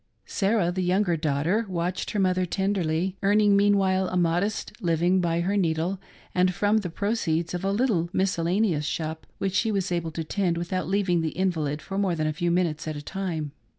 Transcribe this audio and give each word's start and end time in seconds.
Sarah, 0.25 0.71
the 0.71 0.81
younger 0.81 1.15
daughter, 1.15 1.67
watched 1.69 2.09
her 2.09 2.19
mother 2.19 2.43
tenderly; 2.47 3.17
earning 3.21 3.55
meanwhile 3.55 4.07
a 4.07 4.17
modest 4.17 4.73
living 4.81 5.21
by 5.21 5.41
her 5.41 5.55
needle, 5.55 6.01
and 6.33 6.55
from 6.55 6.77
the 6.77 6.89
proceeds 6.89 7.53
of 7.53 7.63
a 7.63 7.71
little 7.71 8.09
miscellaneous 8.11 8.85
shop 8.85 9.27
which 9.37 9.53
she 9.53 9.71
was 9.71 9.91
able 9.91 10.11
t6 10.11 10.25
tend 10.27 10.57
without 10.57 10.87
leaving 10.87 11.21
the 11.21 11.37
invalid 11.37 11.83
for 11.83 11.99
more 11.99 12.15
than 12.15 12.25
a 12.25 12.33
few 12.33 12.49
minutes 12.49 12.87
at 12.87 12.95
a 12.95 13.01
time. 13.03 13.51